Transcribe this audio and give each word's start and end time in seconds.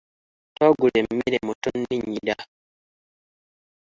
Twagula 0.55 0.95
emmere 1.03 1.37
mu 1.45 1.53
tonninnyira. 1.61 2.35